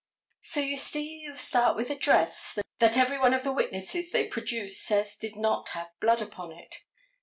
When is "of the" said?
3.35-3.51